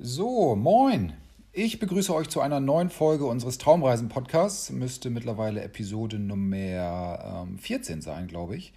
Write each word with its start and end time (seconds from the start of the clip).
So, 0.00 0.56
moin. 0.56 1.12
Ich 1.52 1.78
begrüße 1.78 2.12
euch 2.12 2.28
zu 2.28 2.40
einer 2.40 2.58
neuen 2.58 2.90
Folge 2.90 3.26
unseres 3.26 3.58
Traumreisen-Podcasts. 3.58 4.70
Müsste 4.70 5.08
mittlerweile 5.08 5.62
Episode 5.62 6.18
Nummer 6.18 7.46
ähm, 7.46 7.58
14 7.58 8.02
sein, 8.02 8.26
glaube 8.26 8.56
ich. 8.56 8.72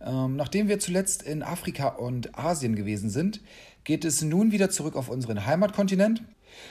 Ähm, 0.00 0.34
nachdem 0.34 0.66
wir 0.66 0.80
zuletzt 0.80 1.22
in 1.22 1.44
Afrika 1.44 1.86
und 1.86 2.36
Asien 2.36 2.74
gewesen 2.74 3.10
sind, 3.10 3.42
geht 3.84 4.04
es 4.04 4.22
nun 4.22 4.50
wieder 4.50 4.68
zurück 4.68 4.96
auf 4.96 5.08
unseren 5.08 5.46
Heimatkontinent. 5.46 6.24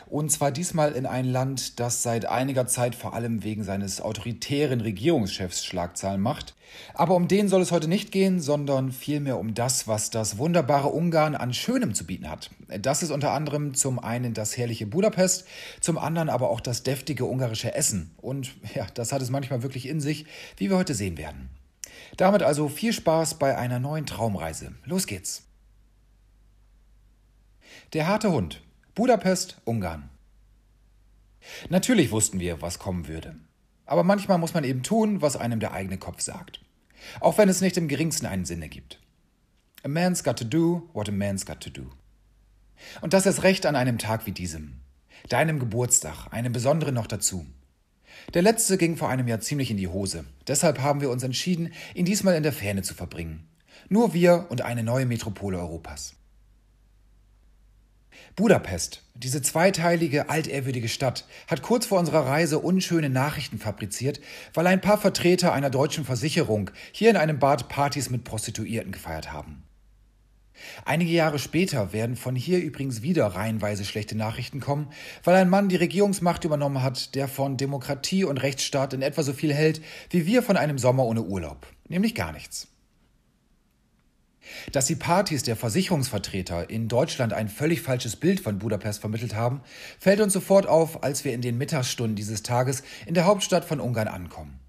Und 0.07 0.31
zwar 0.31 0.51
diesmal 0.51 0.93
in 0.93 1.05
ein 1.05 1.25
Land, 1.25 1.79
das 1.79 2.03
seit 2.03 2.25
einiger 2.25 2.67
Zeit 2.67 2.95
vor 2.95 3.13
allem 3.13 3.43
wegen 3.43 3.63
seines 3.63 4.01
autoritären 4.01 4.81
Regierungschefs 4.81 5.65
Schlagzeilen 5.65 6.21
macht. 6.21 6.55
Aber 6.93 7.15
um 7.15 7.27
den 7.27 7.47
soll 7.47 7.61
es 7.61 7.71
heute 7.71 7.87
nicht 7.87 8.11
gehen, 8.11 8.39
sondern 8.39 8.91
vielmehr 8.91 9.39
um 9.39 9.53
das, 9.53 9.87
was 9.87 10.09
das 10.09 10.37
wunderbare 10.37 10.89
Ungarn 10.89 11.35
an 11.35 11.53
Schönem 11.53 11.93
zu 11.93 12.05
bieten 12.05 12.29
hat. 12.29 12.51
Das 12.79 13.03
ist 13.03 13.11
unter 13.11 13.31
anderem 13.31 13.73
zum 13.73 13.99
einen 13.99 14.33
das 14.33 14.57
herrliche 14.57 14.85
Budapest, 14.85 15.45
zum 15.81 15.97
anderen 15.97 16.29
aber 16.29 16.49
auch 16.49 16.59
das 16.59 16.83
deftige 16.83 17.25
ungarische 17.25 17.73
Essen. 17.73 18.11
Und 18.17 18.55
ja, 18.75 18.87
das 18.93 19.11
hat 19.11 19.21
es 19.21 19.29
manchmal 19.29 19.63
wirklich 19.63 19.87
in 19.87 20.01
sich, 20.01 20.25
wie 20.57 20.69
wir 20.69 20.77
heute 20.77 20.95
sehen 20.95 21.17
werden. 21.17 21.49
Damit 22.17 22.43
also 22.43 22.69
viel 22.69 22.93
Spaß 22.93 23.35
bei 23.35 23.57
einer 23.57 23.79
neuen 23.79 24.05
Traumreise. 24.05 24.73
Los 24.85 25.07
geht's. 25.07 25.43
Der 27.93 28.07
harte 28.07 28.31
Hund 28.31 28.61
Budapest, 28.95 29.57
Ungarn. 29.65 30.09
Natürlich 31.67 32.11
wussten 32.11 32.39
wir, 32.39 32.61
was 32.61 32.79
kommen 32.79 33.09
würde. 33.09 33.35
Aber 33.85 34.03
manchmal 34.03 34.37
muss 34.37 34.53
man 34.53 34.63
eben 34.63 34.83
tun, 34.83 35.21
was 35.21 35.35
einem 35.35 35.59
der 35.59 35.73
eigene 35.73 35.97
Kopf 35.97 36.21
sagt. 36.21 36.61
Auch 37.19 37.37
wenn 37.37 37.49
es 37.49 37.59
nicht 37.59 37.75
im 37.75 37.89
geringsten 37.89 38.25
einen 38.25 38.45
Sinn 38.45 38.61
ergibt. 38.61 39.01
A 39.83 39.89
man's 39.89 40.23
got 40.23 40.39
to 40.39 40.45
do 40.45 40.89
what 40.93 41.09
a 41.09 41.11
man's 41.11 41.45
got 41.45 41.59
to 41.59 41.69
do. 41.69 41.91
Und 43.01 43.11
das 43.11 43.25
ist 43.25 43.43
recht 43.43 43.65
an 43.65 43.75
einem 43.75 43.97
Tag 43.97 44.25
wie 44.27 44.31
diesem. 44.31 44.79
Deinem 45.27 45.59
Geburtstag, 45.59 46.31
einem 46.31 46.53
besonderen 46.53 46.95
noch 46.95 47.07
dazu. 47.07 47.45
Der 48.33 48.43
letzte 48.43 48.77
ging 48.77 48.95
vor 48.95 49.09
einem 49.09 49.27
Jahr 49.27 49.41
ziemlich 49.41 49.71
in 49.71 49.77
die 49.77 49.89
Hose. 49.89 50.23
Deshalb 50.47 50.79
haben 50.79 51.01
wir 51.01 51.09
uns 51.09 51.21
entschieden, 51.21 51.73
ihn 51.95 52.05
diesmal 52.05 52.35
in 52.35 52.43
der 52.43 52.53
Ferne 52.53 52.81
zu 52.81 52.93
verbringen. 52.93 53.45
Nur 53.89 54.13
wir 54.13 54.45
und 54.47 54.61
eine 54.61 54.83
neue 54.83 55.05
Metropole 55.05 55.59
Europas. 55.59 56.15
Budapest, 58.35 59.01
diese 59.13 59.41
zweiteilige, 59.41 60.29
altehrwürdige 60.29 60.89
Stadt, 60.89 61.25
hat 61.47 61.61
kurz 61.61 61.85
vor 61.85 61.99
unserer 61.99 62.25
Reise 62.25 62.59
unschöne 62.59 63.09
Nachrichten 63.09 63.59
fabriziert, 63.59 64.19
weil 64.53 64.67
ein 64.67 64.81
paar 64.81 64.97
Vertreter 64.97 65.53
einer 65.53 65.69
deutschen 65.69 66.05
Versicherung 66.05 66.71
hier 66.91 67.09
in 67.09 67.17
einem 67.17 67.39
Bad 67.39 67.69
Partys 67.69 68.09
mit 68.09 68.23
Prostituierten 68.23 68.91
gefeiert 68.91 69.31
haben. 69.31 69.63
Einige 70.85 71.11
Jahre 71.11 71.39
später 71.39 71.93
werden 71.93 72.15
von 72.15 72.35
hier 72.35 72.59
übrigens 72.59 73.01
wieder 73.01 73.25
reihenweise 73.27 73.85
schlechte 73.85 74.15
Nachrichten 74.17 74.59
kommen, 74.59 74.87
weil 75.23 75.35
ein 75.35 75.49
Mann 75.49 75.69
die 75.69 75.75
Regierungsmacht 75.75 76.43
übernommen 76.43 76.81
hat, 76.81 77.15
der 77.15 77.27
von 77.27 77.57
Demokratie 77.57 78.23
und 78.23 78.37
Rechtsstaat 78.37 78.93
in 78.93 79.01
etwa 79.01 79.23
so 79.23 79.33
viel 79.33 79.53
hält 79.53 79.81
wie 80.09 80.25
wir 80.25 80.43
von 80.43 80.57
einem 80.57 80.77
Sommer 80.77 81.05
ohne 81.05 81.23
Urlaub, 81.23 81.67
nämlich 81.87 82.15
gar 82.15 82.31
nichts. 82.31 82.67
Dass 84.71 84.85
die 84.85 84.95
Partys 84.95 85.43
der 85.43 85.55
Versicherungsvertreter 85.55 86.69
in 86.69 86.87
Deutschland 86.87 87.33
ein 87.33 87.49
völlig 87.49 87.81
falsches 87.81 88.15
Bild 88.15 88.39
von 88.39 88.59
Budapest 88.59 89.01
vermittelt 89.01 89.35
haben, 89.35 89.61
fällt 89.99 90.21
uns 90.21 90.33
sofort 90.33 90.67
auf, 90.67 91.03
als 91.03 91.25
wir 91.25 91.33
in 91.33 91.41
den 91.41 91.57
Mittagsstunden 91.57 92.15
dieses 92.15 92.43
Tages 92.43 92.83
in 93.05 93.13
der 93.13 93.25
Hauptstadt 93.25 93.65
von 93.65 93.79
Ungarn 93.79 94.07
ankommen. 94.07 94.59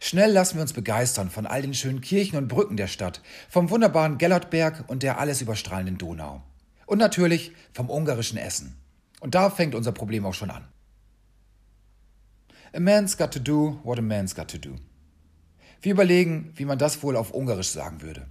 Schnell 0.00 0.32
lassen 0.32 0.56
wir 0.56 0.62
uns 0.62 0.72
begeistern 0.72 1.30
von 1.30 1.46
all 1.46 1.62
den 1.62 1.74
schönen 1.74 2.00
Kirchen 2.00 2.36
und 2.36 2.48
Brücken 2.48 2.76
der 2.76 2.86
Stadt, 2.86 3.20
vom 3.48 3.70
wunderbaren 3.70 4.18
Gellertberg 4.18 4.84
und 4.88 5.02
der 5.02 5.18
alles 5.18 5.40
überstrahlenden 5.40 5.98
Donau. 5.98 6.42
Und 6.86 6.98
natürlich 6.98 7.52
vom 7.72 7.90
ungarischen 7.90 8.38
Essen. 8.38 8.76
Und 9.20 9.34
da 9.34 9.50
fängt 9.50 9.74
unser 9.74 9.92
Problem 9.92 10.26
auch 10.26 10.34
schon 10.34 10.50
an. 10.50 10.66
A 12.74 12.80
man's 12.80 13.16
got 13.16 13.30
to 13.32 13.38
do 13.38 13.78
what 13.84 13.98
a 13.98 14.02
man's 14.02 14.34
got 14.34 14.48
to 14.50 14.58
do. 14.58 14.76
Wir 15.80 15.92
überlegen, 15.92 16.52
wie 16.56 16.64
man 16.64 16.78
das 16.78 17.02
wohl 17.02 17.16
auf 17.16 17.30
Ungarisch 17.30 17.68
sagen 17.68 18.02
würde. 18.02 18.26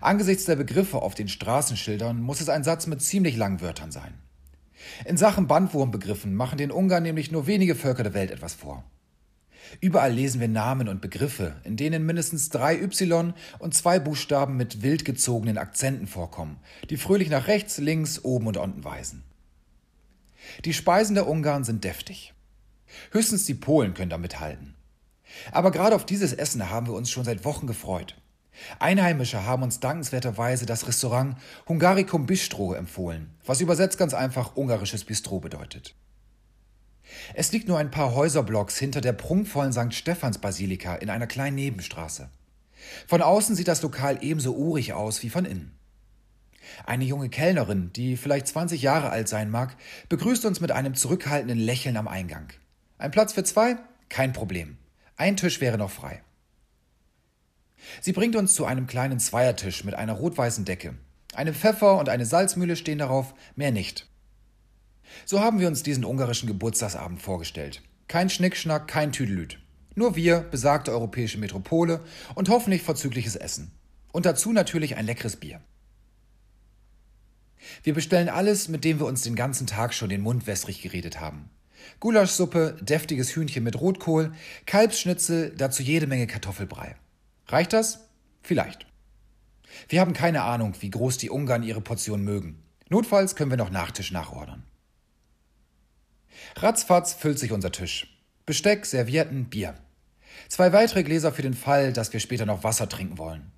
Angesichts 0.00 0.44
der 0.44 0.56
Begriffe 0.56 1.02
auf 1.02 1.14
den 1.14 1.28
Straßenschildern 1.28 2.20
muss 2.20 2.40
es 2.40 2.48
ein 2.48 2.64
Satz 2.64 2.86
mit 2.86 3.02
ziemlich 3.02 3.36
langen 3.36 3.60
Wörtern 3.60 3.92
sein. 3.92 4.14
In 5.04 5.16
Sachen 5.16 5.46
Bandwurmbegriffen 5.46 6.34
machen 6.34 6.58
den 6.58 6.70
Ungarn 6.70 7.02
nämlich 7.02 7.30
nur 7.30 7.46
wenige 7.46 7.74
Völker 7.74 8.02
der 8.02 8.14
Welt 8.14 8.30
etwas 8.30 8.54
vor. 8.54 8.84
Überall 9.80 10.12
lesen 10.12 10.40
wir 10.40 10.48
Namen 10.48 10.88
und 10.88 11.00
Begriffe, 11.00 11.56
in 11.64 11.76
denen 11.76 12.04
mindestens 12.04 12.48
drei 12.48 12.80
Y 12.80 13.32
und 13.58 13.74
zwei 13.74 13.98
Buchstaben 13.98 14.56
mit 14.56 14.82
wild 14.82 15.04
gezogenen 15.04 15.56
Akzenten 15.56 16.06
vorkommen, 16.06 16.58
die 16.90 16.96
fröhlich 16.96 17.30
nach 17.30 17.46
rechts, 17.46 17.78
links, 17.78 18.24
oben 18.24 18.48
und 18.48 18.56
unten 18.56 18.84
weisen. 18.84 19.22
Die 20.64 20.74
Speisen 20.74 21.14
der 21.14 21.28
Ungarn 21.28 21.64
sind 21.64 21.84
deftig. 21.84 22.34
Höchstens 23.12 23.46
die 23.46 23.54
Polen 23.54 23.94
können 23.94 24.10
damit 24.10 24.40
halten. 24.40 24.74
Aber 25.50 25.70
gerade 25.70 25.96
auf 25.96 26.04
dieses 26.04 26.32
Essen 26.32 26.68
haben 26.68 26.86
wir 26.86 26.94
uns 26.94 27.10
schon 27.10 27.24
seit 27.24 27.44
Wochen 27.44 27.66
gefreut. 27.66 28.16
Einheimische 28.78 29.44
haben 29.44 29.62
uns 29.62 29.80
dankenswerterweise 29.80 30.66
das 30.66 30.86
Restaurant 30.86 31.36
Hungaricum 31.68 32.26
Bistro 32.26 32.74
empfohlen, 32.74 33.30
was 33.44 33.60
übersetzt 33.60 33.98
ganz 33.98 34.14
einfach 34.14 34.56
ungarisches 34.56 35.04
Bistro 35.04 35.40
bedeutet. 35.40 35.94
Es 37.34 37.52
liegt 37.52 37.68
nur 37.68 37.78
ein 37.78 37.90
paar 37.90 38.14
Häuserblocks 38.14 38.78
hinter 38.78 39.00
der 39.00 39.12
prunkvollen 39.12 39.72
St. 39.72 39.94
Stephans 39.94 40.38
Basilika 40.38 40.94
in 40.96 41.10
einer 41.10 41.26
kleinen 41.26 41.56
Nebenstraße. 41.56 42.30
Von 43.06 43.22
außen 43.22 43.54
sieht 43.54 43.68
das 43.68 43.82
Lokal 43.82 44.18
ebenso 44.22 44.54
urig 44.54 44.92
aus 44.92 45.22
wie 45.22 45.30
von 45.30 45.44
innen. 45.44 45.78
Eine 46.86 47.04
junge 47.04 47.28
Kellnerin, 47.28 47.92
die 47.92 48.16
vielleicht 48.16 48.46
20 48.48 48.82
Jahre 48.82 49.10
alt 49.10 49.28
sein 49.28 49.50
mag, 49.50 49.76
begrüßt 50.08 50.44
uns 50.44 50.60
mit 50.60 50.72
einem 50.72 50.94
zurückhaltenden 50.94 51.58
Lächeln 51.58 51.96
am 51.96 52.08
Eingang. 52.08 52.48
Ein 52.98 53.10
Platz 53.10 53.32
für 53.32 53.44
zwei? 53.44 53.76
Kein 54.08 54.32
Problem. 54.32 54.78
Ein 55.16 55.36
Tisch 55.36 55.60
wäre 55.60 55.78
noch 55.78 55.90
frei. 55.90 56.22
Sie 58.00 58.12
bringt 58.12 58.36
uns 58.36 58.54
zu 58.54 58.64
einem 58.64 58.86
kleinen 58.86 59.20
Zweiertisch 59.20 59.84
mit 59.84 59.94
einer 59.94 60.14
rot-weißen 60.14 60.64
Decke. 60.64 60.94
Eine 61.34 61.54
Pfeffer- 61.54 61.98
und 61.98 62.08
eine 62.08 62.26
Salzmühle 62.26 62.76
stehen 62.76 62.98
darauf, 62.98 63.34
mehr 63.56 63.72
nicht. 63.72 64.08
So 65.24 65.40
haben 65.40 65.60
wir 65.60 65.68
uns 65.68 65.82
diesen 65.82 66.04
ungarischen 66.04 66.46
Geburtstagsabend 66.46 67.20
vorgestellt. 67.20 67.82
Kein 68.08 68.30
Schnickschnack, 68.30 68.88
kein 68.88 69.12
Tüdelüt. 69.12 69.58
Nur 69.94 70.16
wir, 70.16 70.40
besagte 70.40 70.90
europäische 70.90 71.38
Metropole 71.38 72.00
und 72.34 72.48
hoffentlich 72.48 72.82
vorzügliches 72.82 73.36
Essen. 73.36 73.72
Und 74.10 74.26
dazu 74.26 74.52
natürlich 74.52 74.96
ein 74.96 75.06
leckeres 75.06 75.36
Bier. 75.36 75.60
Wir 77.82 77.94
bestellen 77.94 78.28
alles, 78.28 78.68
mit 78.68 78.84
dem 78.84 78.98
wir 78.98 79.06
uns 79.06 79.22
den 79.22 79.36
ganzen 79.36 79.66
Tag 79.66 79.94
schon 79.94 80.08
den 80.08 80.20
Mund 80.20 80.46
wässrig 80.46 80.82
geredet 80.82 81.20
haben. 81.20 81.50
Gulaschsuppe, 82.00 82.76
deftiges 82.80 83.34
Hühnchen 83.34 83.64
mit 83.64 83.80
Rotkohl, 83.80 84.32
Kalbsschnitzel, 84.66 85.54
dazu 85.56 85.82
jede 85.82 86.06
Menge 86.06 86.26
Kartoffelbrei. 86.26 86.96
Reicht 87.46 87.72
das? 87.72 88.08
Vielleicht. 88.42 88.86
Wir 89.88 90.00
haben 90.00 90.12
keine 90.12 90.42
Ahnung, 90.42 90.74
wie 90.80 90.90
groß 90.90 91.18
die 91.18 91.30
Ungarn 91.30 91.62
ihre 91.62 91.80
Portion 91.80 92.22
mögen. 92.22 92.62
Notfalls 92.88 93.36
können 93.36 93.50
wir 93.50 93.56
noch 93.56 93.70
Nachtisch 93.70 94.12
nachordern. 94.12 94.64
Ratzfatz 96.56 97.14
füllt 97.14 97.38
sich 97.38 97.52
unser 97.52 97.72
Tisch. 97.72 98.18
Besteck, 98.44 98.84
Servietten, 98.84 99.48
Bier. 99.48 99.74
Zwei 100.48 100.72
weitere 100.72 101.02
Gläser 101.02 101.32
für 101.32 101.42
den 101.42 101.54
Fall, 101.54 101.92
dass 101.92 102.12
wir 102.12 102.20
später 102.20 102.46
noch 102.46 102.64
Wasser 102.64 102.88
trinken 102.88 103.18
wollen. 103.18 103.52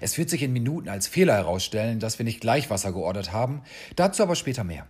Es 0.00 0.18
wird 0.18 0.30
sich 0.30 0.42
in 0.42 0.52
Minuten 0.52 0.88
als 0.88 1.08
Fehler 1.08 1.34
herausstellen, 1.34 1.98
dass 1.98 2.18
wir 2.18 2.24
nicht 2.24 2.40
gleich 2.40 2.70
Wasser 2.70 2.92
geordert 2.92 3.32
haben, 3.32 3.62
dazu 3.96 4.22
aber 4.22 4.36
später 4.36 4.64
mehr. 4.64 4.86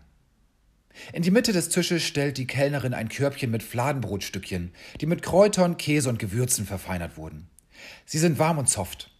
In 1.13 1.23
die 1.23 1.31
Mitte 1.31 1.53
des 1.53 1.71
Tisches 1.71 2.03
stellt 2.03 2.37
die 2.37 2.47
Kellnerin 2.47 2.93
ein 2.95 3.09
Körbchen 3.09 3.51
mit 3.51 3.63
Fladenbrotstückchen, 3.63 4.73
die 5.01 5.07
mit 5.07 5.23
Kräutern, 5.23 5.79
Käse 5.79 6.09
und 6.09 6.19
Gewürzen 6.19 6.67
verfeinert 6.67 7.17
wurden. 7.17 7.49
Sie 8.07 8.19
sind 8.19 8.39
warm 8.39 8.59
und 8.59 8.69
soft. 8.69 9.11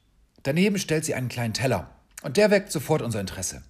Daneben 0.43 0.79
stellt 0.79 1.05
sie 1.05 1.15
einen 1.15 1.29
kleinen 1.29 1.55
Teller 1.55 1.91
und 2.23 2.37
der 2.37 2.51
weckt 2.51 2.73
sofort 2.73 3.03
unser 3.03 3.21
Interesse. 3.21 3.63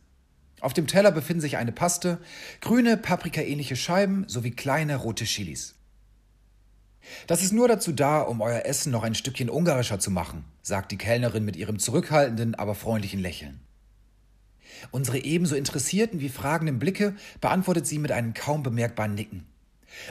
Auf 0.60 0.72
dem 0.72 0.86
Teller 0.86 1.10
befinden 1.10 1.41
sich 1.41 1.56
eine 1.56 1.72
Paste, 1.72 2.18
grüne, 2.60 2.97
paprikaähnliche 2.97 3.77
Scheiben 3.77 4.24
sowie 4.28 4.53
kleine 4.53 4.97
rote 4.97 5.24
Chilis. 5.24 5.74
Das 7.27 7.42
ist 7.42 7.53
nur 7.53 7.66
dazu 7.66 7.92
da, 7.92 8.21
um 8.21 8.41
euer 8.41 8.65
Essen 8.65 8.92
noch 8.92 9.03
ein 9.03 9.16
Stückchen 9.16 9.50
ungarischer 9.50 9.98
zu 9.98 10.10
machen, 10.10 10.44
sagt 10.62 10.92
die 10.92 10.98
Kellnerin 10.98 11.45
mit 11.45 11.56
ihrem 11.56 11.80
zurückhaltenden, 11.80 12.54
aber 12.54 12.77
freundlichen 12.77 13.21
Lächeln. 13.21 13.60
Unsere 14.91 15.18
ebenso 15.18 15.54
interessierten 15.54 16.21
wie 16.21 16.28
fragenden 16.28 16.78
Blicke 16.78 17.15
beantwortet 17.41 17.86
sie 17.86 17.98
mit 17.98 18.12
einem 18.12 18.34
kaum 18.34 18.62
bemerkbaren 18.62 19.15
Nicken. 19.15 19.47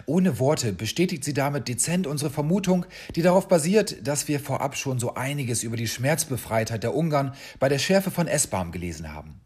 Ohne 0.05 0.39
Worte 0.39 0.73
bestätigt 0.73 1.23
sie 1.23 1.33
damit 1.33 1.67
dezent 1.67 2.07
unsere 2.07 2.29
Vermutung, 2.29 2.85
die 3.15 3.21
darauf 3.21 3.47
basiert, 3.47 4.07
dass 4.07 4.27
wir 4.27 4.39
vorab 4.39 4.75
schon 4.75 4.99
so 4.99 5.15
einiges 5.15 5.63
über 5.63 5.77
die 5.77 5.87
Schmerzbefreitheit 5.87 6.83
der 6.83 6.95
Ungarn 6.95 7.33
bei 7.59 7.69
der 7.69 7.79
Schärfe 7.79 8.11
von 8.11 8.27
Essbarm 8.27 8.71
gelesen 8.71 9.13
haben. 9.13 9.41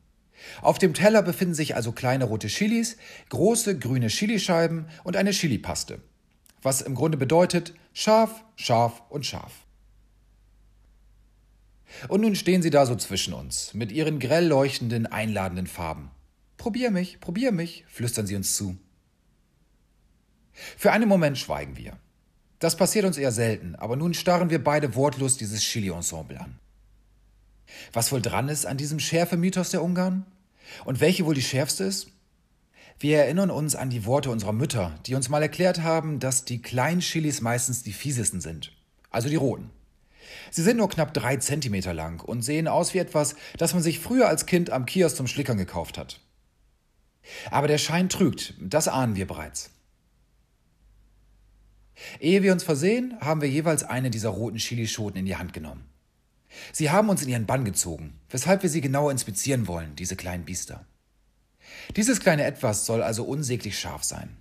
Auf 0.62 0.78
dem 0.78 0.94
Teller 0.94 1.22
befinden 1.22 1.56
sich 1.56 1.76
also 1.76 1.92
kleine 1.92 2.26
rote 2.26 2.48
Chilis, 2.48 2.98
große 3.30 3.80
grüne 3.80 4.08
Chilischeiben 4.08 4.88
und 5.04 5.18
eine 5.18 5.32
Chilipaste. 5.32 6.02
Was 6.62 6.82
im 6.82 6.96
Grunde 6.96 7.18
bedeutet 7.18 7.74
scharf, 7.94 8.44
scharf 8.56 9.02
und 9.10 9.26
scharf. 9.26 9.66
Und 12.08 12.22
nun 12.22 12.36
stehen 12.36 12.62
sie 12.62 12.70
da 12.70 12.86
so 12.86 12.96
zwischen 12.96 13.34
uns, 13.34 13.74
mit 13.74 13.92
ihren 13.92 14.20
grell 14.20 14.48
leuchtenden, 14.48 15.06
einladenden 15.06 15.68
Farben. 15.68 16.12
probier 16.58 16.90
mich, 16.90 17.20
probier 17.20 17.52
mich, 17.52 17.86
flüstern 17.88 18.26
sie 18.26 18.36
uns 18.36 18.56
zu. 18.56 18.78
Für 20.78 20.92
einen 20.92 21.08
Moment 21.08 21.38
schweigen 21.38 21.78
wir. 21.78 21.98
Das 22.60 22.78
passiert 22.78 23.06
uns 23.06 23.18
eher 23.18 23.32
selten, 23.32 23.76
aber 23.76 23.96
nun 23.96 24.14
starren 24.14 24.50
wir 24.50 24.64
beide 24.64 24.96
wortlos 24.96 25.38
dieses 25.38 25.62
Chili-Ensemble 25.62 26.40
an. 26.40 26.60
Was 27.94 28.12
wohl 28.12 28.22
dran 28.22 28.50
ist 28.50 28.66
an 28.66 28.78
diesem 28.78 29.00
Schärfe-Mythos 29.00 29.72
der 29.72 29.84
Ungarn? 29.84 30.26
Und 30.86 31.00
welche 31.00 31.26
wohl 31.26 31.36
die 31.36 31.42
schärfste 31.42 31.84
ist? 31.84 32.08
Wir 32.98 33.20
erinnern 33.20 33.52
uns 33.52 33.76
an 33.76 33.90
die 33.90 34.06
Worte 34.06 34.32
unserer 34.32 34.54
Mütter, 34.54 34.98
die 35.06 35.16
uns 35.16 35.28
mal 35.28 35.42
erklärt 35.42 35.82
haben, 35.82 36.20
dass 36.20 36.46
die 36.46 36.62
kleinen 36.62 37.02
Chilis 37.02 37.42
meistens 37.42 37.84
die 37.84 37.92
fiesesten 37.92 38.40
sind, 38.40 38.72
also 39.12 39.28
die 39.28 39.36
roten. 39.36 39.70
Sie 40.50 40.64
sind 40.64 40.78
nur 40.78 40.90
knapp 40.90 41.14
drei 41.14 41.36
Zentimeter 41.38 41.94
lang 41.94 42.24
und 42.24 42.42
sehen 42.42 42.68
aus 42.68 42.94
wie 42.94 43.00
etwas, 43.00 43.36
das 43.58 43.74
man 43.74 43.84
sich 43.84 44.00
früher 44.00 44.30
als 44.30 44.46
Kind 44.46 44.70
am 44.70 44.86
Kiosk 44.86 45.18
zum 45.18 45.28
Schlickern 45.28 45.58
gekauft 45.58 45.98
hat. 45.98 46.22
Aber 47.52 47.68
der 47.68 47.78
Schein 47.78 48.08
trügt, 48.08 48.54
das 48.60 48.88
ahnen 48.88 49.16
wir 49.16 49.28
bereits. 49.28 49.72
Ehe 52.20 52.44
wir 52.44 52.52
uns 52.52 52.64
versehen, 52.64 53.16
haben 53.22 53.42
wir 53.42 53.50
jeweils 53.50 53.84
eine 53.84 54.10
dieser 54.10 54.30
roten 54.30 54.58
Chilischoten 54.58 55.20
in 55.20 55.26
die 55.26 55.38
Hand 55.38 55.54
genommen. 55.54 55.86
Sie 56.72 56.90
haben 56.90 57.10
uns 57.10 57.22
in 57.24 57.30
ihren 57.30 57.46
Bann 57.46 57.66
gezogen, 57.66 58.20
weshalb 58.30 58.64
wir 58.64 58.70
sie 58.70 58.82
genauer 58.82 59.12
inspizieren 59.12 59.68
wollen, 59.68 59.96
diese 59.96 60.16
kleinen 60.16 60.46
Biester. 60.46 60.86
Dieses 61.96 62.20
kleine 62.20 62.44
Etwas 62.44 62.86
soll 62.86 63.02
also 63.02 63.24
unsäglich 63.24 63.78
scharf 63.78 64.04
sein. 64.04 64.38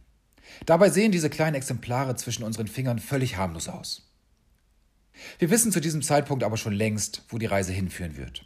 Dabei 0.67 0.91
sehen 0.91 1.13
diese 1.13 1.31
kleinen 1.31 1.57
Exemplare 1.57 2.17
zwischen 2.17 2.45
unseren 2.45 2.69
Fingern 2.69 2.99
völlig 2.99 3.37
harmlos 3.37 3.69
aus. 3.69 4.11
Wir 5.39 5.51
wissen 5.51 5.73
zu 5.73 5.81
diesem 5.81 6.03
Zeitpunkt 6.03 6.45
aber 6.45 6.57
schon 6.57 6.73
längst, 6.73 7.23
wo 7.29 7.39
die 7.39 7.47
Reise 7.47 7.73
hinführen 7.73 8.17
wird. 8.17 8.45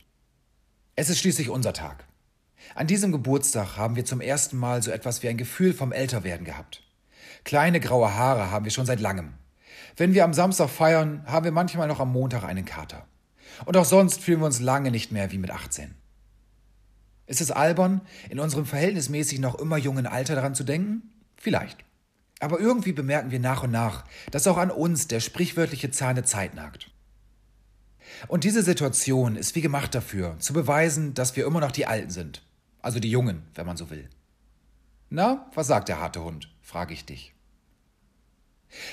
Es 0.97 1.11
ist 1.11 1.19
schließlich 1.19 1.49
unser 1.49 1.73
Tag. 1.73 2.07
An 2.75 2.87
diesem 2.87 3.13
Geburtstag 3.13 3.77
haben 3.77 3.97
wir 3.97 4.05
zum 4.05 4.21
ersten 4.21 4.57
Mal 4.57 4.83
so 4.83 4.91
etwas 4.91 5.23
wie 5.23 5.29
ein 5.29 5.37
Gefühl 5.37 5.73
vom 5.73 5.93
Älterwerden 5.93 6.45
gehabt. 6.45 6.83
Kleine 7.45 7.81
graue 7.81 8.15
Haare 8.15 8.51
haben 8.51 8.65
wir 8.65 8.73
schon 8.73 8.87
seit 8.87 9.01
langem. 9.01 9.35
Wenn 9.97 10.15
wir 10.15 10.25
am 10.25 10.35
Samstag 10.35 10.71
feiern, 10.71 11.25
haben 11.27 11.45
wir 11.45 11.53
manchmal 11.53 11.89
noch 11.89 12.01
am 12.01 12.13
Montag 12.13 12.45
einen 12.45 12.65
Kater. 12.65 13.07
Und 13.65 13.77
auch 13.77 13.85
sonst 13.85 14.21
fühlen 14.21 14.41
wir 14.41 14.47
uns 14.47 14.61
lange 14.61 14.91
nicht 14.91 15.11
mehr 15.13 15.33
wie 15.33 15.39
mit 15.39 15.51
18. 15.51 15.95
Ist 17.27 17.41
es 17.41 17.51
albern, 17.51 18.01
in 18.31 18.41
unserem 18.41 18.65
verhältnismäßig 18.65 19.39
noch 19.39 19.59
immer 19.59 19.77
jungen 19.77 20.07
Alter 20.07 20.35
daran 20.35 20.55
zu 20.55 20.65
denken? 20.65 21.11
Vielleicht. 21.37 21.79
Aber 22.41 22.61
irgendwie 22.61 22.93
bemerken 22.93 23.31
wir 23.31 23.41
nach 23.41 23.65
und 23.65 23.71
nach, 23.71 24.05
dass 24.31 24.47
auch 24.47 24.57
an 24.57 24.71
uns 24.71 25.09
der 25.09 25.21
sprichwörtliche 25.21 25.91
Zahn 25.91 26.15
der 26.15 26.25
Zeit 26.25 26.55
nagt. 26.55 26.91
Und 28.29 28.45
diese 28.45 28.63
Situation 28.63 29.37
ist 29.37 29.55
wie 29.55 29.61
gemacht 29.61 29.95
dafür, 29.95 30.37
zu 30.39 30.53
beweisen, 30.53 31.15
dass 31.15 31.37
wir 31.37 31.47
immer 31.47 31.61
noch 31.61 31.73
die 31.73 31.87
Alten 31.87 32.11
sind. 32.11 32.43
Also 32.81 33.01
die 33.01 33.11
Jungen, 33.11 33.43
wenn 33.55 33.67
man 33.67 33.77
so 33.77 33.91
will. 33.91 34.09
Na, 35.11 35.51
was 35.55 35.67
sagt 35.67 35.89
der 35.89 36.01
harte 36.01 36.23
Hund? 36.23 36.55
frage 36.61 36.93
ich 36.93 37.05
dich. 37.05 37.33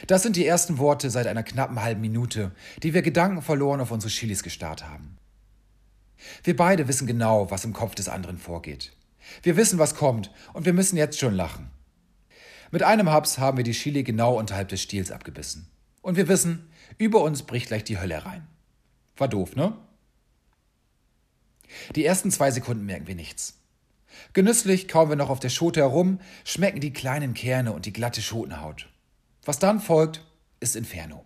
Das 0.08 0.24
sind 0.24 0.38
die 0.38 0.46
ersten 0.46 0.78
Worte 0.78 1.10
seit 1.10 1.28
einer 1.28 1.44
knappen 1.44 1.82
halben 1.82 2.02
Minute, 2.02 2.52
die 2.82 2.94
wir 2.94 3.02
gedankenverloren 3.02 3.82
auf 3.82 3.92
unsere 3.92 4.12
Chilis 4.12 4.42
gestarrt 4.42 4.88
haben. 4.88 5.18
Wir 6.44 6.56
beide 6.56 6.88
wissen 6.88 7.08
genau, 7.08 7.52
was 7.52 7.66
im 7.66 7.74
Kopf 7.74 7.96
des 7.96 8.08
anderen 8.08 8.38
vorgeht. 8.38 8.94
Wir 9.44 9.58
wissen, 9.58 9.80
was 9.80 9.96
kommt, 9.96 10.32
und 10.54 10.66
wir 10.66 10.74
müssen 10.74 10.98
jetzt 10.98 11.20
schon 11.20 11.34
lachen. 11.34 11.70
Mit 12.72 12.84
einem 12.84 13.10
Haps 13.10 13.38
haben 13.38 13.58
wir 13.58 13.64
die 13.64 13.74
Chili 13.74 14.04
genau 14.04 14.38
unterhalb 14.38 14.70
des 14.70 14.82
Stiels 14.82 15.12
abgebissen. 15.12 15.68
Und 16.02 16.16
wir 16.16 16.28
wissen, 16.28 16.70
über 16.98 17.22
uns 17.22 17.44
bricht 17.44 17.68
gleich 17.68 17.84
die 17.84 18.00
Hölle 18.00 18.26
rein. 18.26 18.48
War 19.18 19.28
doof, 19.28 19.56
ne? 19.56 19.76
Die 21.96 22.06
ersten 22.06 22.32
zwei 22.32 22.52
Sekunden 22.52 22.86
merken 22.86 23.08
wir 23.08 23.16
nichts. 23.16 23.60
Genüsslich 24.34 24.88
kauen 24.88 25.10
wir 25.10 25.16
noch 25.16 25.30
auf 25.30 25.40
der 25.40 25.50
Schote 25.50 25.82
herum, 25.82 26.20
schmecken 26.44 26.80
die 26.80 26.94
kleinen 26.94 27.34
Kerne 27.34 27.74
und 27.74 27.86
die 27.86 27.94
glatte 27.94 28.22
Schotenhaut. 28.22 28.90
Was 29.44 29.60
dann 29.60 29.80
folgt, 29.80 30.26
ist 30.60 30.76
Inferno. 30.76 31.24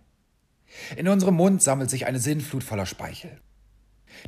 In 0.96 1.08
unserem 1.08 1.34
Mund 1.34 1.62
sammelt 1.62 1.90
sich 1.90 2.06
eine 2.06 2.20
Sinnflut 2.20 2.62
voller 2.62 2.86
Speichel. 2.86 3.40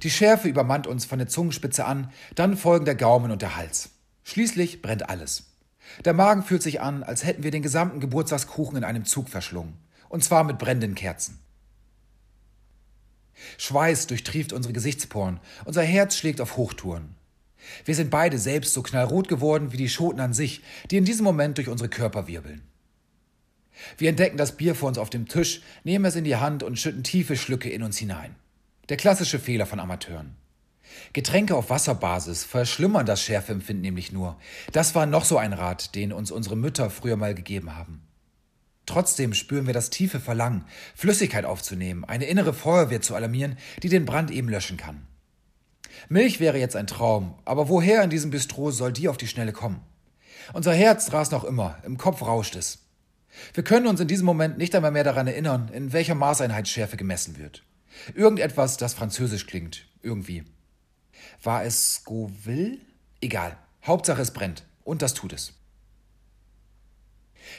Die 0.03 0.11
Schärfe 0.11 0.49
übermannt 0.49 0.87
uns 0.87 1.05
von 1.05 1.19
der 1.19 1.29
Zungenspitze 1.29 1.85
an, 1.85 2.11
dann 2.35 2.57
folgen 2.57 2.85
der 2.85 2.95
Gaumen 2.95 3.31
und 3.31 3.43
der 3.43 3.57
Hals. 3.57 3.91
Schließlich 4.25 4.83
brennt 4.83 5.09
alles. 5.09 5.53
Der 6.05 6.15
Magen 6.15 6.43
fühlt 6.43 6.63
sich 6.63 6.81
an, 6.81 7.03
als 7.03 7.25
hätten 7.25 7.43
wir 7.43 7.51
den 7.51 7.63
gesamten 7.63 8.01
Geburtstagskuchen 8.01 8.77
in 8.77 8.85
einem 8.85 9.05
Zug 9.05 9.29
verschlungen. 9.29 9.77
Und 10.09 10.25
zwar 10.25 10.45
mit 10.45 10.59
brennenden 10.59 10.95
Kerzen. 10.95 11.39
Schweiß 13.59 14.07
durchtrieft 14.07 14.53
unsere 14.53 14.73
Gesichtsporen, 14.73 15.41
unser 15.65 15.83
Herz 15.83 16.17
schlägt 16.17 16.41
auf 16.41 16.57
Hochtouren. 16.57 17.17
Wir 17.85 17.95
sind 17.95 18.11
beide 18.11 18.39
selbst 18.39 18.75
so 18.75 18.83
knallrot 18.83 19.29
geworden 19.29 19.73
wie 19.73 19.77
die 19.77 19.89
Schoten 19.89 20.21
an 20.21 20.33
sich, 20.33 20.63
die 20.91 20.97
in 20.97 21.05
diesem 21.05 21.25
Moment 21.25 21.59
durch 21.59 21.69
unsere 21.69 21.89
Körper 21.89 22.27
wirbeln. 22.27 22.63
Wir 23.99 24.11
entdecken 24.11 24.37
das 24.37 24.57
Bier 24.57 24.75
vor 24.75 24.89
uns 24.89 24.99
auf 24.99 25.11
dem 25.11 25.29
Tisch, 25.29 25.63
nehmen 25.85 26.05
es 26.05 26.17
in 26.17 26.25
die 26.25 26.37
Hand 26.37 26.63
und 26.63 26.79
schütten 26.79 27.03
tiefe 27.03 27.37
Schlücke 27.37 27.71
in 27.71 27.83
uns 27.83 27.99
hinein. 27.99 28.35
Der 28.89 28.97
klassische 28.97 29.39
Fehler 29.39 29.67
von 29.67 29.81
Amateuren. 29.81 30.37
Getränke 31.13 31.57
auf 31.57 31.71
Wasserbasis 31.71 32.45
verschlimmern 32.45 33.07
das 33.07 33.23
Schärfeempfinden 33.23 33.83
nämlich 33.83 34.13
nur. 34.13 34.39
Das 34.73 34.95
war 34.95 35.07
noch 35.07 35.25
so 35.25 35.39
ein 35.39 35.53
Rat, 35.53 35.95
den 35.95 36.13
uns 36.13 36.31
unsere 36.31 36.57
Mütter 36.57 36.91
früher 36.91 37.17
mal 37.17 37.35
gegeben 37.35 37.75
haben. 37.77 38.03
Trotzdem 38.87 39.33
spüren 39.33 39.67
wir 39.67 39.75
das 39.75 39.91
tiefe 39.91 40.21
Verlangen, 40.21 40.65
Flüssigkeit 40.95 41.45
aufzunehmen, 41.45 42.05
eine 42.05 42.27
innere 42.27 42.53
Feuerwehr 42.53 43.01
zu 43.01 43.15
alarmieren, 43.15 43.57
die 43.83 43.89
den 43.89 44.05
Brand 44.05 44.31
eben 44.31 44.49
löschen 44.49 44.77
kann. 44.77 45.07
Milch 46.09 46.41
wäre 46.41 46.59
jetzt 46.59 46.77
ein 46.77 46.87
Traum, 46.87 47.35
aber 47.45 47.69
woher 47.69 48.03
in 48.03 48.11
diesem 48.11 48.31
Bistro 48.31 48.71
soll 48.71 48.93
die 48.93 49.09
auf 49.09 49.17
die 49.17 49.29
Schnelle 49.29 49.53
kommen? 49.53 49.81
Unser 50.53 50.75
Herz 50.75 51.13
rast 51.13 51.33
noch 51.33 51.45
immer, 51.45 51.79
im 51.85 51.99
Kopf 51.99 52.23
rauscht 52.23 52.57
es. 52.57 52.79
Wir 53.55 53.65
können 53.65 53.87
uns 53.87 54.01
in 54.01 54.09
diesem 54.09 54.27
Moment 54.27 54.59
nicht 54.59 54.75
einmal 54.75 54.91
mehr 54.91 55.05
daran 55.05 55.27
erinnern, 55.27 55.71
in 55.73 55.93
welcher 55.93 56.15
Maßeinheit 56.15 56.69
Schärfe 56.69 56.97
gemessen 56.97 57.39
wird. 57.39 57.63
Irgendetwas, 58.15 58.77
das 58.77 58.95
französisch 58.95 59.47
klingt, 59.47 59.87
irgendwie. 60.03 60.45
War 61.43 61.65
es 61.65 61.95
Scoville? 61.95 62.79
Egal. 63.21 63.57
Hauptsache 63.85 64.23
es 64.23 64.33
brennt. 64.33 64.65
Und 64.85 65.03
das 65.03 65.15
tut 65.15 65.33
es. 65.33 65.55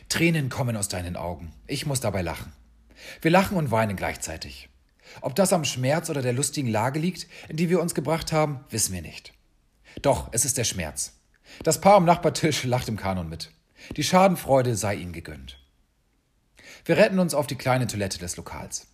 Tränen 0.10 0.50
kommen 0.50 0.76
aus 0.76 0.88
deinen 0.88 1.16
Augen. 1.16 1.54
Ich 1.68 1.86
muss 1.86 2.00
dabei 2.00 2.22
lachen. 2.22 2.52
Wir 3.22 3.32
lachen 3.32 3.58
und 3.58 3.72
weinen 3.72 3.96
gleichzeitig. 3.96 4.70
Ob 5.22 5.36
das 5.36 5.54
am 5.54 5.66
Schmerz 5.66 6.10
oder 6.10 6.22
der 6.22 6.34
lustigen 6.34 6.70
Lage 6.70 7.00
liegt, 7.00 7.28
in 7.50 7.58
die 7.58 7.70
wir 7.70 7.82
uns 7.82 7.96
gebracht 7.96 8.32
haben, 8.32 8.64
wissen 8.70 8.94
wir 8.94 9.02
nicht. 9.02 9.34
Doch, 10.02 10.30
es 10.32 10.46
ist 10.46 10.58
der 10.58 10.64
Schmerz. 10.64 11.14
Das 11.64 11.82
Paar 11.82 11.96
am 11.96 12.06
Nachbartisch 12.06 12.64
lacht 12.64 12.88
im 12.88 12.98
Kanon 12.98 13.30
mit. 13.30 13.52
Die 13.96 14.04
Schadenfreude 14.04 14.76
sei 14.76 14.96
ihnen 14.96 15.14
gegönnt. 15.14 15.60
Wir 16.86 16.98
retten 16.98 17.20
uns 17.20 17.34
auf 17.34 17.48
die 17.48 17.56
kleine 17.56 17.88
Toilette 17.88 18.20
des 18.20 18.38
Lokals. 18.38 18.88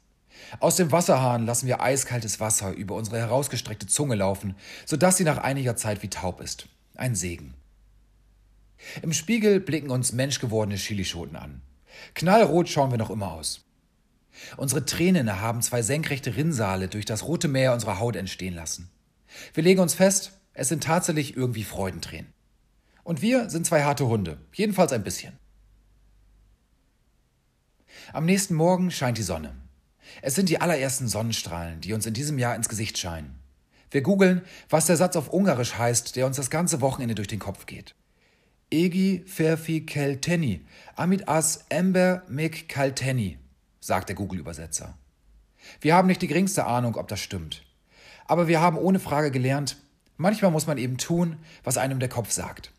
Aus 0.59 0.75
dem 0.75 0.91
Wasserhahn 0.91 1.45
lassen 1.45 1.67
wir 1.67 1.81
eiskaltes 1.81 2.39
Wasser 2.39 2.71
über 2.71 2.95
unsere 2.95 3.17
herausgestreckte 3.17 3.87
Zunge 3.87 4.15
laufen, 4.15 4.55
sodass 4.85 5.17
sie 5.17 5.23
nach 5.23 5.37
einiger 5.37 5.75
Zeit 5.75 6.01
wie 6.01 6.09
taub 6.09 6.41
ist. 6.41 6.67
Ein 6.95 7.15
Segen. 7.15 7.55
Im 9.01 9.13
Spiegel 9.13 9.59
blicken 9.59 9.89
uns 9.89 10.13
menschgewordene 10.13 10.77
Chilischoten 10.77 11.35
an. 11.35 11.61
Knallrot 12.13 12.69
schauen 12.69 12.91
wir 12.91 12.97
noch 12.97 13.09
immer 13.09 13.31
aus. 13.31 13.65
Unsere 14.57 14.85
Tränen 14.85 15.41
haben 15.41 15.61
zwei 15.61 15.81
senkrechte 15.81 16.35
Rinnsale 16.35 16.87
durch 16.87 17.05
das 17.05 17.23
rote 17.23 17.47
Meer 17.47 17.73
unserer 17.73 17.99
Haut 17.99 18.15
entstehen 18.15 18.55
lassen. 18.55 18.89
Wir 19.53 19.63
legen 19.63 19.79
uns 19.79 19.93
fest, 19.93 20.33
es 20.53 20.69
sind 20.69 20.83
tatsächlich 20.83 21.37
irgendwie 21.37 21.63
Freudentränen. 21.63 22.33
Und 23.03 23.21
wir 23.21 23.49
sind 23.49 23.65
zwei 23.65 23.83
harte 23.83 24.07
Hunde, 24.07 24.37
jedenfalls 24.53 24.91
ein 24.91 25.03
bisschen. 25.03 25.37
Am 28.13 28.25
nächsten 28.25 28.55
Morgen 28.55 28.91
scheint 28.91 29.17
die 29.17 29.23
Sonne. 29.23 29.55
Es 30.21 30.35
sind 30.35 30.49
die 30.49 30.61
allerersten 30.61 31.07
Sonnenstrahlen, 31.07 31.81
die 31.81 31.93
uns 31.93 32.05
in 32.05 32.13
diesem 32.13 32.39
Jahr 32.39 32.55
ins 32.55 32.69
Gesicht 32.69 32.97
scheinen. 32.97 33.39
Wir 33.91 34.01
googeln, 34.01 34.41
was 34.69 34.85
der 34.85 34.97
Satz 34.97 35.15
auf 35.15 35.29
Ungarisch 35.29 35.75
heißt, 35.75 36.15
der 36.15 36.25
uns 36.25 36.37
das 36.37 36.49
ganze 36.49 36.81
Wochenende 36.81 37.15
durch 37.15 37.27
den 37.27 37.39
Kopf 37.39 37.65
geht. 37.65 37.95
Egi 38.71 39.23
ferfi 39.25 39.85
kelteni, 39.85 40.65
amit 40.95 41.27
as 41.27 41.65
ember 41.69 42.23
mik 42.27 42.69
kalteni, 42.69 43.39
sagt 43.79 44.09
der 44.09 44.15
Google-Übersetzer. 44.15 44.97
Wir 45.81 45.95
haben 45.95 46.07
nicht 46.07 46.21
die 46.21 46.27
geringste 46.27 46.65
Ahnung, 46.65 46.95
ob 46.95 47.07
das 47.07 47.19
stimmt. 47.19 47.63
Aber 48.25 48.47
wir 48.47 48.61
haben 48.61 48.77
ohne 48.77 48.99
Frage 48.99 49.31
gelernt, 49.31 49.77
manchmal 50.17 50.51
muss 50.51 50.67
man 50.67 50.77
eben 50.77 50.97
tun, 50.97 51.37
was 51.63 51.77
einem 51.77 51.99
der 51.99 52.09
Kopf 52.09 52.31
sagt. 52.31 52.71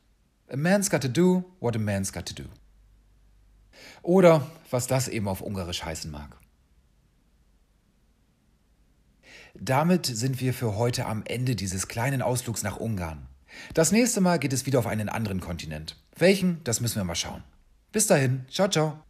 A 0.48 0.56
man's 0.56 0.90
got 0.90 1.02
to 1.02 1.08
do 1.08 1.44
what 1.60 1.76
a 1.76 1.78
man's 1.78 2.12
got 2.12 2.26
to 2.26 2.34
do. 2.34 2.48
Oder 4.02 4.46
was 4.70 4.86
das 4.86 5.08
eben 5.08 5.28
auf 5.28 5.40
Ungarisch 5.40 5.84
heißen 5.84 6.10
mag. 6.10 6.36
Damit 9.54 10.06
sind 10.06 10.40
wir 10.40 10.54
für 10.54 10.76
heute 10.76 11.06
am 11.06 11.22
Ende 11.24 11.56
dieses 11.56 11.88
kleinen 11.88 12.22
Ausflugs 12.22 12.62
nach 12.62 12.76
Ungarn. 12.76 13.26
Das 13.74 13.92
nächste 13.92 14.20
Mal 14.20 14.38
geht 14.38 14.52
es 14.52 14.66
wieder 14.66 14.78
auf 14.78 14.86
einen 14.86 15.08
anderen 15.08 15.40
Kontinent. 15.40 15.96
Welchen, 16.16 16.62
das 16.64 16.80
müssen 16.80 16.96
wir 16.96 17.04
mal 17.04 17.14
schauen. 17.14 17.42
Bis 17.92 18.06
dahin, 18.06 18.44
ciao, 18.48 18.68
ciao. 18.68 19.09